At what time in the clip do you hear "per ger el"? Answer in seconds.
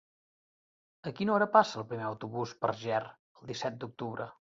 2.65-3.53